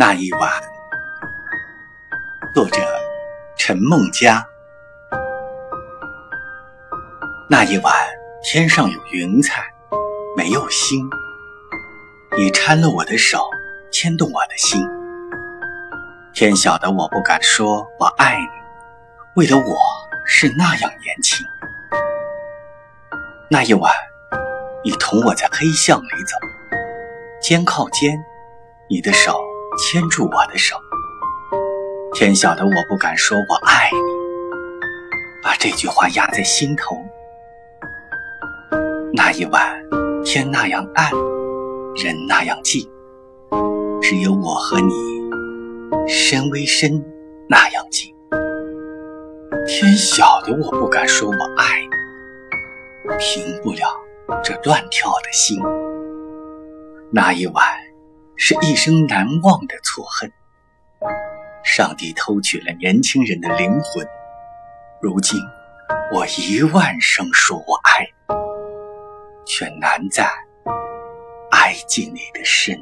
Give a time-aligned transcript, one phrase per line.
[0.00, 0.48] 那一晚，
[2.54, 2.80] 作者
[3.56, 4.46] 陈梦佳。
[7.50, 7.92] 那一晚，
[8.44, 9.64] 天上有云彩，
[10.36, 11.04] 没有星。
[12.36, 13.50] 你搀了我的手，
[13.90, 14.88] 牵动我的心。
[16.32, 18.46] 天晓得我不敢说我爱你，
[19.34, 19.76] 为了我
[20.24, 21.44] 是那样年轻。
[23.50, 23.92] 那一晚，
[24.84, 26.36] 你同我在黑巷里走，
[27.42, 28.16] 肩靠肩，
[28.88, 29.36] 你的手。
[29.78, 30.76] 牵住我的手，
[32.12, 33.98] 天晓得我不敢说我爱你，
[35.40, 36.96] 把这句话压在心头。
[39.14, 39.80] 那一晚，
[40.24, 41.08] 天那样暗，
[41.94, 42.90] 人那样静，
[44.02, 44.92] 只有我和你，
[46.08, 47.00] 身微身
[47.48, 48.12] 那样近。
[49.68, 51.80] 天晓得我不敢说我爱
[53.04, 53.86] 你，平不了
[54.42, 55.56] 这乱跳的心。
[57.12, 57.64] 那一晚。
[58.40, 60.32] 是一生难忘的错恨。
[61.64, 64.06] 上帝偷取了年轻人的灵魂，
[65.02, 65.36] 如今
[66.14, 70.30] 我一万声说我爱你，却难在
[71.50, 72.80] 爱进你的身。